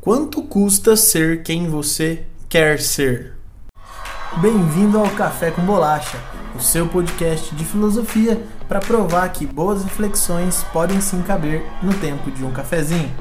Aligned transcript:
Quanto 0.00 0.40
custa 0.40 0.96
ser 0.96 1.42
quem 1.42 1.68
você 1.68 2.22
quer 2.48 2.80
ser? 2.80 3.34
Bem-vindo 4.40 4.96
ao 4.96 5.10
Café 5.10 5.50
com 5.50 5.60
Bolacha, 5.60 6.16
o 6.56 6.60
seu 6.62 6.88
podcast 6.88 7.54
de 7.54 7.66
filosofia 7.66 8.42
para 8.66 8.80
provar 8.80 9.30
que 9.30 9.44
boas 9.44 9.84
reflexões 9.84 10.64
podem 10.72 11.02
sim 11.02 11.20
caber 11.20 11.62
no 11.82 11.92
tempo 11.92 12.30
de 12.30 12.42
um 12.42 12.50
cafezinho. 12.50 13.14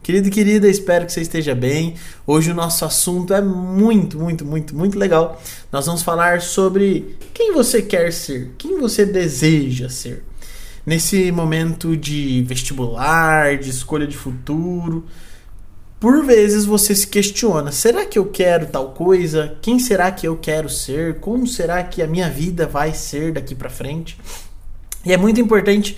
Querido 0.00 0.28
e 0.28 0.30
querida, 0.30 0.68
espero 0.68 1.06
que 1.06 1.12
você 1.12 1.22
esteja 1.22 1.56
bem. 1.56 1.96
Hoje 2.24 2.52
o 2.52 2.54
nosso 2.54 2.84
assunto 2.84 3.34
é 3.34 3.40
muito, 3.40 4.20
muito, 4.20 4.44
muito, 4.44 4.76
muito 4.76 4.96
legal. 4.96 5.42
Nós 5.72 5.86
vamos 5.86 6.04
falar 6.04 6.40
sobre 6.40 7.16
quem 7.34 7.52
você 7.52 7.82
quer 7.82 8.12
ser, 8.12 8.52
quem 8.56 8.78
você 8.78 9.04
deseja 9.04 9.88
ser. 9.88 10.22
Nesse 10.84 11.30
momento 11.30 11.96
de 11.96 12.42
vestibular, 12.42 13.56
de 13.56 13.70
escolha 13.70 14.06
de 14.06 14.16
futuro, 14.16 15.04
por 16.00 16.24
vezes 16.24 16.64
você 16.64 16.92
se 16.94 17.06
questiona: 17.06 17.70
será 17.70 18.04
que 18.04 18.18
eu 18.18 18.26
quero 18.26 18.66
tal 18.66 18.90
coisa? 18.90 19.56
Quem 19.62 19.78
será 19.78 20.10
que 20.10 20.26
eu 20.26 20.36
quero 20.36 20.68
ser? 20.68 21.20
Como 21.20 21.46
será 21.46 21.84
que 21.84 22.02
a 22.02 22.06
minha 22.08 22.28
vida 22.28 22.66
vai 22.66 22.92
ser 22.92 23.32
daqui 23.32 23.54
para 23.54 23.70
frente? 23.70 24.18
E 25.04 25.12
é 25.12 25.16
muito 25.16 25.40
importante 25.40 25.96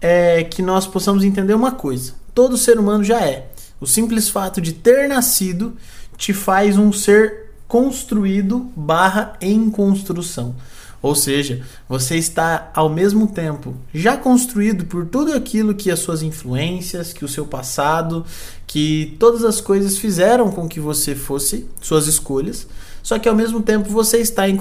é, 0.00 0.44
que 0.44 0.62
nós 0.62 0.86
possamos 0.86 1.24
entender 1.24 1.54
uma 1.54 1.72
coisa: 1.72 2.14
todo 2.32 2.56
ser 2.56 2.78
humano 2.78 3.02
já 3.02 3.20
é. 3.22 3.48
O 3.80 3.86
simples 3.86 4.28
fato 4.28 4.60
de 4.60 4.72
ter 4.72 5.08
nascido 5.08 5.76
te 6.16 6.32
faz 6.32 6.78
um 6.78 6.92
ser 6.92 7.50
construído 7.66 8.70
barra 8.76 9.32
em 9.40 9.68
construção. 9.68 10.54
Ou 11.02 11.14
seja, 11.14 11.62
você 11.88 12.16
está 12.16 12.70
ao 12.74 12.88
mesmo 12.88 13.26
tempo 13.26 13.74
já 13.92 14.16
construído 14.16 14.84
por 14.84 15.06
tudo 15.06 15.32
aquilo 15.32 15.74
que 15.74 15.90
as 15.90 16.00
suas 16.00 16.22
influências, 16.22 17.12
que 17.12 17.24
o 17.24 17.28
seu 17.28 17.46
passado, 17.46 18.24
que 18.66 19.16
todas 19.18 19.42
as 19.42 19.60
coisas 19.60 19.98
fizeram 19.98 20.50
com 20.50 20.68
que 20.68 20.78
você 20.78 21.14
fosse, 21.14 21.66
suas 21.80 22.06
escolhas, 22.06 22.66
só 23.02 23.18
que 23.18 23.28
ao 23.28 23.34
mesmo 23.34 23.62
tempo 23.62 23.88
você 23.88 24.18
está 24.18 24.48
em, 24.48 24.58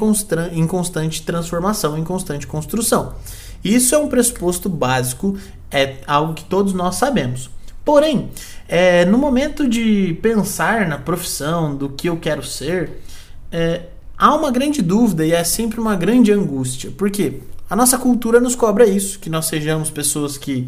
em 0.54 0.68
constante 0.68 1.24
transformação, 1.24 1.98
em 1.98 2.04
constante 2.04 2.48
construção. 2.48 3.16
Isso 3.64 3.94
é 3.94 3.98
um 3.98 4.08
pressuposto 4.08 4.70
básico, 4.70 5.38
é 5.70 5.98
algo 6.08 6.34
que 6.34 6.46
todos 6.46 6.72
nós 6.74 6.96
sabemos. 6.96 7.50
Porém, 7.84 8.30
é, 8.68 9.04
no 9.04 9.18
momento 9.18 9.68
de 9.68 10.18
pensar 10.22 10.88
na 10.88 10.98
profissão, 10.98 11.76
do 11.76 11.90
que 11.90 12.08
eu 12.08 12.18
quero 12.18 12.44
ser, 12.44 13.02
é, 13.52 13.82
há 14.20 14.36
uma 14.36 14.52
grande 14.52 14.82
dúvida 14.82 15.26
e 15.26 15.32
é 15.32 15.44
sempre 15.46 15.80
uma 15.80 15.96
grande 15.96 16.32
angústia. 16.34 16.92
Por 16.92 17.10
quê? 17.10 17.40
A 17.70 17.76
nossa 17.76 17.98
cultura 17.98 18.42
nos 18.42 18.54
cobra 18.54 18.86
isso, 18.86 19.18
que 19.20 19.30
nós 19.30 19.46
sejamos 19.46 19.90
pessoas 19.90 20.38
que 20.38 20.68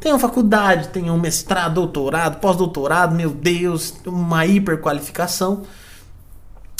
tenham 0.00 0.18
faculdade, 0.18 0.88
tenham 0.88 1.16
mestrado, 1.18 1.74
doutorado, 1.74 2.40
pós-doutorado, 2.40 3.14
meu 3.14 3.30
Deus, 3.30 3.94
uma 4.04 4.44
hiperqualificação. 4.44 5.62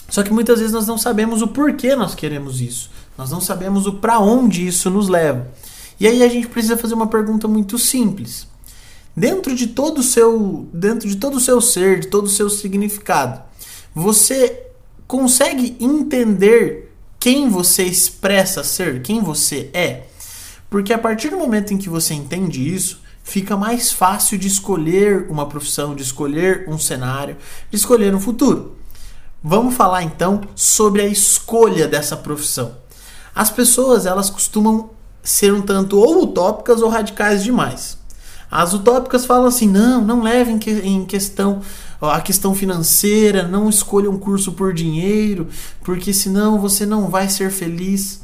Só 0.08 0.22
que 0.22 0.32
muitas 0.32 0.58
vezes 0.58 0.72
nós 0.72 0.86
não 0.86 0.98
sabemos 0.98 1.42
o 1.42 1.48
porquê 1.48 1.94
nós 1.94 2.14
queremos 2.14 2.60
isso. 2.60 2.90
Nós 3.16 3.30
não 3.30 3.40
sabemos 3.40 3.86
o 3.86 3.94
para 3.94 4.18
onde 4.18 4.66
isso 4.66 4.90
nos 4.90 5.08
leva. 5.08 5.46
E 6.00 6.06
aí 6.06 6.22
a 6.22 6.28
gente 6.28 6.48
precisa 6.48 6.76
fazer 6.76 6.94
uma 6.94 7.08
pergunta 7.08 7.46
muito 7.46 7.78
simples. 7.78 8.46
Dentro 9.14 9.54
de 9.54 9.66
todo 9.66 9.98
o 9.98 10.02
seu, 10.02 10.66
dentro 10.72 11.08
de 11.08 11.16
todo 11.16 11.36
o 11.36 11.40
seu 11.40 11.60
ser, 11.60 12.00
de 12.00 12.06
todo 12.06 12.26
o 12.26 12.30
seu 12.30 12.48
significado, 12.48 13.42
você 13.94 14.67
consegue 15.08 15.74
entender 15.80 16.94
quem 17.18 17.48
você 17.48 17.82
expressa 17.82 18.62
ser, 18.62 19.00
quem 19.00 19.22
você 19.22 19.70
é? 19.72 20.04
Porque 20.68 20.92
a 20.92 20.98
partir 20.98 21.30
do 21.30 21.38
momento 21.38 21.72
em 21.72 21.78
que 21.78 21.88
você 21.88 22.12
entende 22.12 22.72
isso, 22.72 23.00
fica 23.24 23.56
mais 23.56 23.90
fácil 23.90 24.36
de 24.36 24.46
escolher 24.46 25.26
uma 25.30 25.48
profissão, 25.48 25.94
de 25.94 26.02
escolher 26.02 26.66
um 26.68 26.78
cenário, 26.78 27.38
de 27.70 27.76
escolher 27.76 28.14
um 28.14 28.20
futuro. 28.20 28.76
Vamos 29.42 29.74
falar 29.74 30.02
então 30.02 30.42
sobre 30.54 31.00
a 31.00 31.06
escolha 31.06 31.88
dessa 31.88 32.16
profissão. 32.16 32.76
As 33.34 33.50
pessoas, 33.50 34.04
elas 34.04 34.28
costumam 34.28 34.90
ser 35.22 35.54
um 35.54 35.62
tanto 35.62 35.98
ou 35.98 36.24
utópicas 36.24 36.82
ou 36.82 36.88
radicais 36.90 37.42
demais. 37.42 37.98
As 38.50 38.72
utópicas 38.72 39.26
falam 39.26 39.46
assim: 39.46 39.68
não, 39.68 40.04
não 40.04 40.22
levem 40.22 40.58
em 40.82 41.04
questão 41.04 41.60
a 42.00 42.20
questão 42.20 42.54
financeira, 42.54 43.42
não 43.42 43.68
escolha 43.68 44.10
um 44.10 44.18
curso 44.18 44.52
por 44.52 44.72
dinheiro, 44.72 45.48
porque 45.82 46.12
senão 46.12 46.60
você 46.60 46.86
não 46.86 47.08
vai 47.08 47.28
ser 47.28 47.50
feliz. 47.50 48.20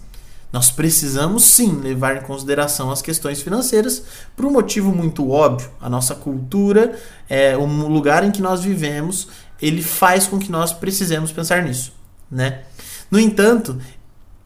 Nós 0.53 0.71
precisamos 0.71 1.43
sim 1.43 1.81
levar 1.81 2.17
em 2.17 2.21
consideração 2.21 2.93
as 2.93 3.03
questões 3.03 3.43
financeiras 3.43 4.05
por 4.37 4.47
um 4.47 4.53
motivo 4.53 4.95
muito 4.95 5.29
óbvio. 5.29 5.69
A 5.81 5.91
nossa 5.91 6.15
cultura, 6.15 6.97
é, 7.29 7.57
o 7.57 7.67
lugar 7.67 8.23
em 8.23 8.31
que 8.31 8.41
nós 8.41 8.63
vivemos, 8.63 9.27
ele 9.61 9.83
faz 9.83 10.29
com 10.29 10.39
que 10.39 10.53
nós 10.53 10.73
precisemos 10.73 11.33
pensar 11.33 11.65
nisso, 11.65 11.93
né? 12.31 12.63
No 13.11 13.19
entanto, 13.19 13.79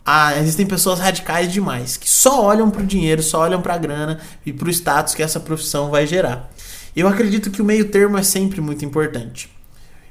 há, 0.08 0.38
existem 0.38 0.64
pessoas 0.64 0.98
radicais 0.98 1.52
demais 1.52 1.98
que 1.98 2.08
só 2.08 2.42
olham 2.42 2.70
para 2.70 2.82
o 2.82 2.86
dinheiro, 2.86 3.22
só 3.22 3.40
olham 3.40 3.60
para 3.60 3.74
a 3.74 3.78
grana 3.78 4.18
e 4.46 4.54
para 4.54 4.66
o 4.66 4.70
status 4.70 5.14
que 5.14 5.22
essa 5.22 5.38
profissão 5.38 5.90
vai 5.90 6.06
gerar. 6.06 6.50
Eu 6.96 7.06
acredito 7.06 7.50
que 7.50 7.60
o 7.60 7.64
meio 7.64 7.90
termo 7.90 8.16
é 8.16 8.22
sempre 8.22 8.58
muito 8.62 8.82
importante. 8.86 9.50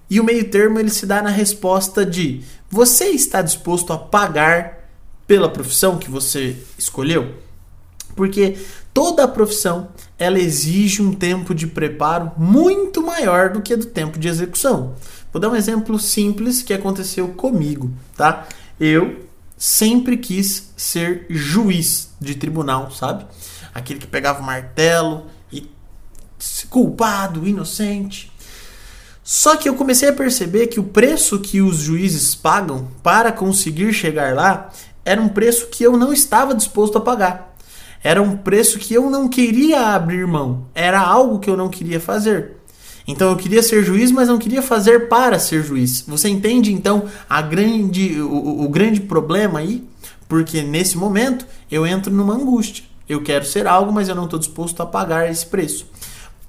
E 0.07 0.19
o 0.19 0.23
meio 0.23 0.47
termo 0.51 0.79
ele 0.79 0.91
se 0.91 1.07
dá 1.07 1.21
na 1.23 1.31
resposta 1.31 2.05
de 2.05 2.43
você 2.69 3.05
está 3.05 3.41
disposto 3.41 3.91
a 3.91 3.97
pagar 3.97 4.87
pela 5.25 5.49
profissão 5.49 5.97
que 5.97 6.11
você 6.11 6.55
escolheu? 6.77 7.33
Porque 8.15 8.55
toda 8.93 9.27
profissão 9.27 9.89
ela 10.17 10.39
exige 10.39 11.01
um 11.01 11.11
tempo 11.11 11.55
de 11.55 11.65
preparo 11.65 12.31
muito 12.37 13.01
maior 13.01 13.49
do 13.49 13.61
que 13.61 13.75
do 13.75 13.87
tempo 13.87 14.19
de 14.19 14.27
execução. 14.27 14.93
Vou 15.33 15.41
dar 15.41 15.49
um 15.49 15.55
exemplo 15.55 15.97
simples 15.97 16.61
que 16.61 16.73
aconteceu 16.73 17.29
comigo, 17.29 17.91
tá? 18.15 18.47
Eu 18.79 19.26
sempre 19.57 20.17
quis 20.17 20.71
ser 20.77 21.25
juiz 21.29 22.09
de 22.19 22.35
tribunal, 22.35 22.91
sabe? 22.91 23.25
Aquele 23.73 23.99
que 23.99 24.07
pegava 24.07 24.39
o 24.39 24.45
martelo 24.45 25.25
culpado, 26.69 27.47
inocente. 27.47 28.31
Só 29.23 29.57
que 29.57 29.67
eu 29.67 29.75
comecei 29.75 30.09
a 30.09 30.13
perceber 30.13 30.67
que 30.67 30.79
o 30.79 30.83
preço 30.83 31.39
que 31.39 31.61
os 31.61 31.77
juízes 31.77 32.33
pagam 32.33 32.87
para 33.03 33.31
conseguir 33.31 33.91
chegar 33.93 34.33
lá 34.33 34.69
era 35.03 35.21
um 35.21 35.27
preço 35.27 35.67
que 35.67 35.83
eu 35.83 35.97
não 35.97 36.13
estava 36.13 36.55
disposto 36.55 36.97
a 36.97 37.01
pagar. 37.01 37.55
Era 38.03 38.21
um 38.21 38.37
preço 38.37 38.79
que 38.79 38.93
eu 38.93 39.09
não 39.09 39.27
queria 39.27 39.95
abrir 39.95 40.25
mão. 40.27 40.67
Era 40.73 40.99
algo 40.99 41.39
que 41.39 41.49
eu 41.49 41.57
não 41.57 41.67
queria 41.67 41.99
fazer. 41.99 42.56
Então 43.07 43.29
eu 43.29 43.37
queria 43.37 43.63
ser 43.63 43.83
juiz, 43.83 44.11
mas 44.11 44.27
não 44.27 44.37
queria 44.37 44.61
fazer 44.61 45.07
para 45.07 45.39
ser 45.39 45.63
juiz. 45.63 46.03
Você 46.07 46.27
entende 46.27 46.73
então 46.73 47.05
a 47.29 47.41
grande, 47.41 48.19
o, 48.21 48.65
o 48.65 48.69
grande 48.69 48.99
problema 48.99 49.59
aí? 49.59 49.87
Porque 50.27 50.61
nesse 50.61 50.97
momento 50.97 51.45
eu 51.71 51.87
entro 51.87 52.11
numa 52.11 52.33
angústia. 52.33 52.83
Eu 53.07 53.23
quero 53.23 53.45
ser 53.45 53.65
algo, 53.65 53.93
mas 53.93 54.09
eu 54.09 54.15
não 54.15 54.25
estou 54.25 54.37
disposto 54.37 54.81
a 54.83 54.85
pagar 54.85 55.31
esse 55.31 55.45
preço. 55.45 55.87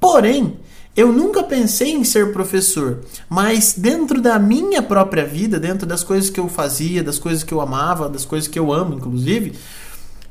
Porém, 0.01 0.59
eu 0.97 1.13
nunca 1.13 1.45
pensei 1.45 1.93
em 1.93 2.03
ser 2.03 2.33
professor, 2.33 3.05
mas 3.29 3.75
dentro 3.79 4.21
da 4.21 4.37
minha 4.37 4.83
própria 4.83 5.25
vida, 5.25 5.61
dentro 5.61 5.87
das 5.87 6.03
coisas 6.03 6.29
que 6.29 6.41
eu 6.41 6.49
fazia, 6.49 7.05
das 7.05 7.21
coisas 7.21 7.45
que 7.45 7.55
eu 7.55 7.61
amava, 7.61 8.09
das 8.09 8.25
coisas 8.25 8.49
que 8.49 8.59
eu 8.59 8.73
amo, 8.73 8.95
inclusive, 8.95 9.53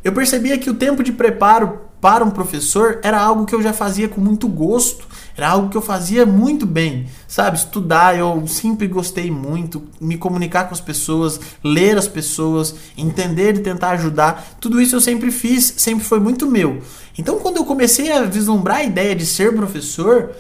eu 0.04 0.12
percebia 0.12 0.58
que 0.58 0.70
o 0.70 0.74
tempo 0.74 1.04
de 1.04 1.14
preparo 1.14 1.87
para 2.00 2.24
um 2.24 2.30
professor 2.30 3.00
era 3.04 3.20
algo 3.20 3.46
que 3.46 3.56
eu 3.56 3.62
já 3.62 3.74
fazia 3.74 4.08
com 4.08 4.22
muito 4.22 4.48
gosto, 4.48 5.08
era 5.36 5.50
algo 5.50 5.70
que 5.70 5.78
eu 5.78 5.82
fazia 5.82 6.26
muito 6.26 6.66
bem, 6.66 7.08
sabe? 7.28 7.58
Estudar, 7.58 8.18
eu 8.18 8.46
sempre 8.48 8.88
gostei 8.88 9.30
muito, 9.30 9.84
me 10.00 10.18
comunicar 10.18 10.66
com 10.66 10.74
as 10.74 10.82
pessoas, 10.82 11.40
ler 11.64 11.98
as 11.98 12.08
pessoas, 12.08 12.76
entender 12.98 13.56
e 13.56 13.60
tentar 13.60 13.92
ajudar, 13.92 14.58
tudo 14.60 14.82
isso 14.82 14.96
eu 14.96 15.02
sempre 15.02 15.32
fiz, 15.32 15.76
sempre 15.78 16.04
foi 16.04 16.20
muito 16.20 16.48
meu. 16.48 16.82
Então, 17.18 17.40
quando 17.40 17.58
eu 17.58 17.66
comecei 17.66 18.12
a 18.12 18.24
vislumbrar 18.24 18.78
a 18.78 18.84
ideia 18.84 19.16
de 19.16 19.26
ser 19.26 19.56
professor, 19.56 20.32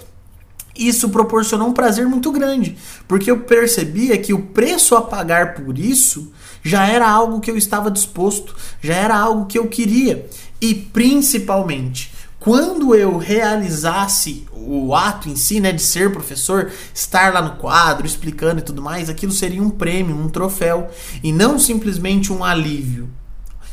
isso 0.78 1.09
proporcionou 1.09 1.70
um 1.70 1.74
prazer 1.74 2.06
muito 2.06 2.32
grande, 2.32 2.78
porque 3.08 3.29
eu 3.29 3.41
percebia 3.41 4.18
que 4.18 4.34
o 4.34 4.44
preço 4.44 4.96
a 4.96 5.02
pagar 5.02 5.56
por 5.56 5.78
isso 5.78 6.32
já 6.64 6.88
era 6.88 7.09
algo 7.09 7.40
que 7.40 7.50
eu 7.50 7.58
estava 7.58 7.90
disposto, 7.90 8.56
já 8.82 8.94
era 8.94 9.18
algo 9.18 9.46
que 9.46 9.58
eu 9.58 9.68
queria. 9.68 10.28
E 10.62 10.74
principalmente, 10.76 12.12
quando 12.40 12.94
eu 12.94 13.18
realizasse 13.18 14.46
o 14.53 14.94
ato 14.94 15.29
em 15.29 15.35
si, 15.35 15.59
né, 15.59 15.72
de 15.72 15.82
ser 15.82 16.12
professor, 16.12 16.72
estar 16.94 17.34
lá 17.34 17.41
no 17.41 17.56
quadro, 17.58 18.06
explicando 18.06 18.59
e 18.59 18.64
tudo 18.64 18.82
mais, 18.82 19.09
aquilo 19.09 19.32
seria 19.32 19.62
um 19.62 19.70
prêmio, 19.70 20.16
um 20.16 20.30
troféu, 20.30 20.90
e 21.23 21.32
não 21.32 21.58
simplesmente 21.58 22.32
um 22.32 22.44
alívio. 22.44 23.09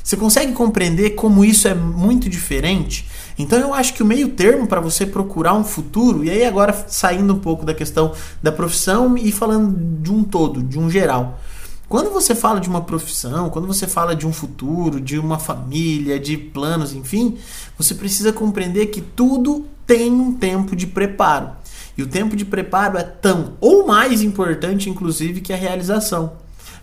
Você 0.04 0.18
consegue 0.18 0.52
compreender 0.52 1.10
como 1.14 1.42
isso 1.42 1.66
é 1.66 1.74
muito 1.74 2.28
diferente? 2.28 3.08
Então 3.38 3.58
eu 3.58 3.72
acho 3.72 3.94
que 3.94 4.02
o 4.02 4.06
meio 4.06 4.28
termo 4.28 4.66
para 4.66 4.78
você 4.78 5.06
procurar 5.06 5.54
um 5.54 5.64
futuro, 5.64 6.22
e 6.22 6.28
aí 6.28 6.44
agora 6.44 6.74
saindo 6.88 7.32
um 7.32 7.38
pouco 7.38 7.64
da 7.64 7.72
questão 7.72 8.12
da 8.42 8.52
profissão 8.52 9.16
e 9.16 9.32
falando 9.32 10.02
de 10.02 10.12
um 10.12 10.22
todo, 10.22 10.62
de 10.62 10.78
um 10.78 10.90
geral. 10.90 11.40
Quando 11.88 12.10
você 12.10 12.34
fala 12.34 12.60
de 12.60 12.68
uma 12.68 12.82
profissão, 12.82 13.48
quando 13.48 13.66
você 13.66 13.86
fala 13.86 14.14
de 14.14 14.26
um 14.26 14.32
futuro, 14.32 15.00
de 15.00 15.18
uma 15.18 15.38
família, 15.38 16.20
de 16.20 16.36
planos, 16.36 16.92
enfim, 16.92 17.38
você 17.78 17.94
precisa 17.94 18.30
compreender 18.30 18.88
que 18.88 19.00
tudo 19.00 19.64
tem 19.86 20.12
um 20.12 20.34
tempo 20.34 20.76
de 20.76 20.86
preparo. 20.86 21.48
E 21.96 22.02
o 22.02 22.06
tempo 22.06 22.36
de 22.36 22.44
preparo 22.44 22.98
é 22.98 23.02
tão 23.02 23.54
ou 23.58 23.86
mais 23.86 24.20
importante, 24.20 24.90
inclusive, 24.90 25.40
que 25.40 25.52
a 25.52 25.56
realização. 25.56 26.32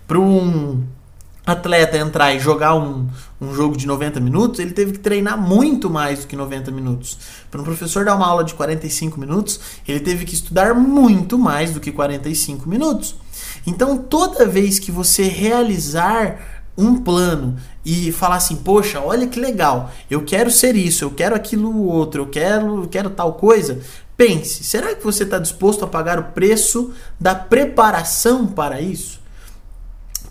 Para 0.07 0.19
um 0.19 0.81
atleta 1.45 1.97
entrar 1.97 2.33
e 2.33 2.39
jogar 2.39 2.75
um, 2.75 3.07
um 3.39 3.53
jogo 3.53 3.75
de 3.75 3.87
90 3.87 4.19
minutos, 4.19 4.59
ele 4.59 4.71
teve 4.71 4.93
que 4.93 4.99
treinar 4.99 5.39
muito 5.39 5.89
mais 5.89 6.19
do 6.19 6.27
que 6.27 6.35
90 6.35 6.71
minutos. 6.71 7.17
Para 7.49 7.61
um 7.61 7.63
professor 7.63 8.05
dar 8.05 8.15
uma 8.15 8.27
aula 8.27 8.43
de 8.43 8.53
45 8.53 9.19
minutos, 9.19 9.59
ele 9.87 9.99
teve 9.99 10.25
que 10.25 10.35
estudar 10.35 10.75
muito 10.75 11.37
mais 11.37 11.71
do 11.71 11.79
que 11.79 11.91
45 11.91 12.69
minutos. 12.69 13.15
Então, 13.65 13.97
toda 13.97 14.45
vez 14.45 14.79
que 14.79 14.91
você 14.91 15.23
realizar 15.23 16.61
um 16.77 16.97
plano 16.97 17.57
e 17.85 18.11
falar 18.11 18.35
assim, 18.35 18.55
poxa, 18.55 18.99
olha 18.99 19.27
que 19.27 19.39
legal, 19.39 19.91
eu 20.09 20.23
quero 20.23 20.49
ser 20.49 20.75
isso, 20.75 21.03
eu 21.03 21.11
quero 21.11 21.35
aquilo 21.35 21.85
outro, 21.87 22.21
eu 22.21 22.27
quero, 22.27 22.83
eu 22.83 22.87
quero 22.87 23.09
tal 23.09 23.33
coisa, 23.33 23.79
pense, 24.15 24.63
será 24.63 24.95
que 24.95 25.03
você 25.03 25.23
está 25.23 25.37
disposto 25.37 25.83
a 25.83 25.87
pagar 25.87 26.17
o 26.17 26.31
preço 26.31 26.93
da 27.19 27.35
preparação 27.35 28.47
para 28.47 28.79
isso? 28.79 29.20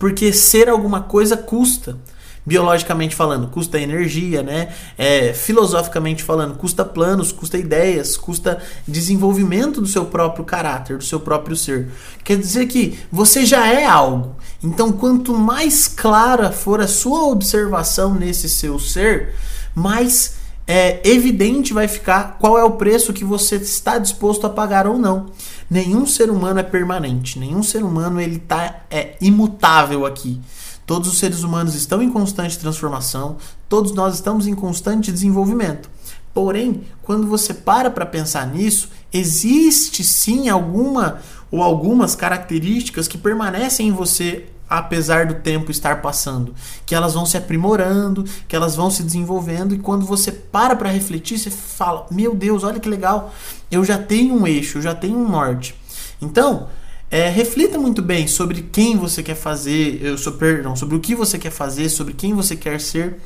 Porque 0.01 0.33
ser 0.33 0.69
alguma 0.69 1.03
coisa 1.03 1.37
custa 1.37 1.97
biologicamente 2.45 3.15
falando, 3.15 3.49
custa 3.49 3.79
energia, 3.79 4.43
né? 4.43 4.73
É, 4.97 5.33
filosoficamente 5.35 6.25
falando, 6.25 6.57
custa 6.57 6.85
planos, 6.85 7.31
custa 7.31 7.59
ideias, 7.59 8.17
custa 8.17 8.59
desenvolvimento 8.89 9.81
do 9.81 9.87
seu 9.87 10.07
próprio 10.07 10.45
caráter, 10.45 10.97
do 10.97 11.05
seu 11.05 11.21
próprio 11.21 11.55
ser. 11.55 11.91
Quer 12.25 12.39
dizer 12.39 12.67
que 12.67 12.99
você 13.13 13.45
já 13.45 13.67
é 13.69 13.85
algo. 13.85 14.37
Então, 14.65 14.91
quanto 14.91 15.35
mais 15.35 15.87
clara 15.87 16.51
for 16.51 16.81
a 16.81 16.89
sua 16.89 17.25
observação 17.25 18.15
nesse 18.15 18.49
seu 18.49 18.79
ser, 18.79 19.35
mais 19.75 20.40
é, 20.67 21.01
evidente 21.09 21.73
vai 21.73 21.89
ficar 21.89 22.37
qual 22.39 22.59
é 22.59 22.65
o 22.65 22.73
preço 22.73 23.13
que 23.13 23.25
você 23.25 23.57
está 23.57 23.99
disposto 23.99 24.47
a 24.47 24.51
pagar 24.51 24.87
ou 24.87 24.99
não. 24.99 25.27
Nenhum 25.69 26.07
ser 26.07 26.31
humano 26.31 26.61
é 26.61 26.63
permanente, 26.63 27.39
nenhum 27.39 27.63
ser 27.63 27.83
humano 27.83 28.21
ele 28.21 28.39
tá 28.39 28.83
é 28.91 29.17
imutável 29.21 30.07
aqui. 30.07 30.41
Todos 30.87 31.09
os 31.09 31.19
seres 31.19 31.43
humanos 31.43 31.75
estão 31.75 32.03
em 32.03 32.11
constante 32.11 32.59
transformação, 32.59 33.37
todos 33.69 33.93
nós 33.93 34.15
estamos 34.15 34.47
em 34.47 34.55
constante 34.55 35.13
desenvolvimento. 35.13 35.89
Porém, 36.33 36.83
quando 37.03 37.27
você 37.27 37.53
para 37.53 37.91
para 37.91 38.07
pensar 38.07 38.47
nisso, 38.47 38.89
existe 39.13 40.05
sim 40.05 40.49
alguma 40.49 41.19
ou 41.51 41.63
algumas 41.63 42.15
características 42.15 43.09
que 43.09 43.19
permanecem 43.19 43.89
em 43.89 43.93
você 43.93 44.47
apesar 44.71 45.27
do 45.27 45.35
tempo 45.35 45.73
estar 45.73 46.01
passando, 46.01 46.55
que 46.87 46.95
elas 46.95 47.15
vão 47.15 47.27
se 47.27 47.37
aprimorando, 47.37 48.25
que 48.47 48.55
elas 48.55 48.77
vão 48.77 48.89
se 48.89 49.03
desenvolvendo 49.03 49.75
e 49.75 49.79
quando 49.79 50.07
você 50.07 50.31
para 50.31 50.77
para 50.77 50.89
refletir, 50.89 51.37
você 51.39 51.51
fala: 51.51 52.07
"Meu 52.11 52.35
Deus, 52.37 52.63
olha 52.63 52.79
que 52.79 52.89
legal, 52.89 53.35
eu 53.69 53.85
já 53.85 53.99
tenho 53.99 54.35
um 54.35 54.47
eixo, 54.47 54.79
eu 54.79 54.83
já 54.83 54.95
tenho 54.95 55.19
um 55.19 55.29
norte". 55.29 55.75
Então, 56.23 56.69
é, 57.11 57.29
reflita 57.29 57.77
muito 57.77 58.01
bem 58.01 58.29
sobre 58.29 58.63
quem 58.63 58.97
você 58.97 59.21
quer 59.21 59.35
fazer, 59.35 60.01
eu 60.01 60.17
sou 60.17 60.35
perdão, 60.35 60.77
sobre 60.77 60.95
o 60.95 61.01
que 61.01 61.15
você 61.17 61.37
quer 61.39 61.51
fazer, 61.51 61.89
sobre 61.89 62.15
quem 62.15 62.33
você 62.35 62.55
quer 62.55 62.81
ser. 62.81 63.21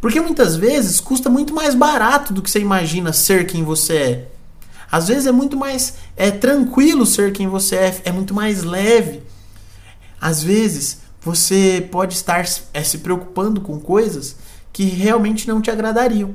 Porque 0.00 0.20
muitas 0.20 0.54
vezes 0.54 1.00
custa 1.00 1.28
muito 1.28 1.52
mais 1.52 1.74
barato 1.74 2.32
do 2.32 2.42
que 2.42 2.50
você 2.50 2.60
imagina 2.60 3.12
ser 3.12 3.46
quem 3.46 3.64
você 3.64 3.94
é. 3.96 4.28
Às 4.92 5.08
vezes 5.08 5.26
é 5.26 5.32
muito 5.32 5.56
mais 5.56 5.94
é 6.16 6.30
tranquilo 6.30 7.04
ser 7.04 7.32
quem 7.32 7.48
você 7.48 7.74
é, 7.74 8.02
é 8.04 8.12
muito 8.12 8.32
mais 8.32 8.62
leve. 8.62 9.22
Às 10.24 10.42
vezes 10.42 11.02
você 11.20 11.86
pode 11.92 12.14
estar 12.14 12.46
é, 12.72 12.82
se 12.82 12.96
preocupando 12.96 13.60
com 13.60 13.78
coisas 13.78 14.36
que 14.72 14.84
realmente 14.84 15.46
não 15.46 15.60
te 15.60 15.70
agradariam. 15.70 16.34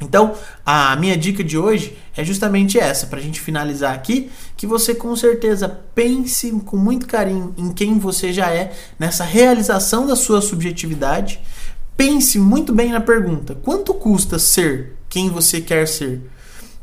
Então, 0.00 0.34
a 0.66 0.96
minha 0.96 1.16
dica 1.16 1.44
de 1.44 1.56
hoje 1.56 1.96
é 2.16 2.24
justamente 2.24 2.76
essa, 2.76 3.06
para 3.06 3.20
a 3.20 3.22
gente 3.22 3.40
finalizar 3.40 3.94
aqui, 3.94 4.32
que 4.56 4.66
você 4.66 4.96
com 4.96 5.14
certeza 5.14 5.68
pense 5.94 6.50
com 6.66 6.76
muito 6.76 7.06
carinho 7.06 7.54
em 7.56 7.72
quem 7.72 8.00
você 8.00 8.32
já 8.32 8.50
é, 8.50 8.72
nessa 8.98 9.22
realização 9.22 10.08
da 10.08 10.16
sua 10.16 10.42
subjetividade. 10.42 11.40
Pense 11.96 12.36
muito 12.36 12.74
bem 12.74 12.90
na 12.90 13.00
pergunta: 13.00 13.54
quanto 13.54 13.94
custa 13.94 14.40
ser 14.40 14.96
quem 15.08 15.30
você 15.30 15.60
quer 15.60 15.86
ser? 15.86 16.20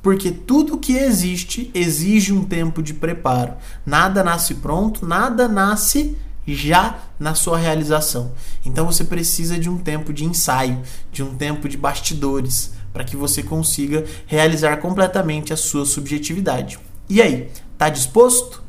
Porque 0.02 0.32
tudo 0.32 0.78
que 0.78 0.98
existe 0.98 1.70
exige 1.74 2.34
um 2.34 2.44
tempo 2.44 2.82
de 2.82 2.94
preparo. 2.94 3.54
Nada 3.86 4.24
nasce 4.24 4.56
pronto, 4.56 5.06
nada 5.06 5.48
nasce 5.48 6.18
já 6.48 7.00
na 7.20 7.36
sua 7.36 7.58
realização. 7.58 8.32
Então 8.66 8.86
você 8.86 9.04
precisa 9.04 9.60
de 9.60 9.70
um 9.70 9.78
tempo 9.78 10.12
de 10.12 10.26
ensaio, 10.26 10.82
de 11.12 11.22
um 11.22 11.36
tempo 11.36 11.70
de 11.70 11.78
bastidores 11.78 12.74
para 12.92 13.04
que 13.04 13.16
você 13.16 13.42
consiga 13.42 14.06
realizar 14.26 14.78
completamente 14.78 15.54
a 15.54 15.58
sua 15.58 15.86
subjetividade. 15.86 16.80
E 17.08 17.22
aí, 17.22 17.50
tá 17.78 17.90
disposto? 17.90 18.62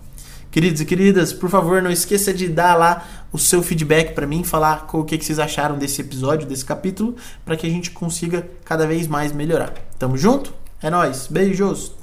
Queridos 0.50 0.82
e 0.82 0.84
queridas, 0.84 1.32
por 1.32 1.48
favor, 1.48 1.80
não 1.80 1.90
esqueça 1.90 2.32
de 2.32 2.46
dar 2.46 2.74
lá 2.74 3.26
o 3.32 3.38
seu 3.38 3.62
feedback 3.62 4.14
para 4.14 4.26
mim, 4.26 4.44
falar 4.44 4.86
o 4.92 5.02
que, 5.02 5.16
que 5.16 5.24
vocês 5.24 5.38
acharam 5.38 5.78
desse 5.78 6.02
episódio, 6.02 6.46
desse 6.46 6.64
capítulo, 6.64 7.16
para 7.42 7.56
que 7.56 7.66
a 7.66 7.70
gente 7.70 7.90
consiga 7.90 8.46
cada 8.62 8.86
vez 8.86 9.06
mais 9.06 9.32
melhorar. 9.32 9.72
Tamo 9.98 10.18
junto? 10.18 10.61
É 10.82 10.90
nós. 10.90 11.28
Beijos. 11.28 12.01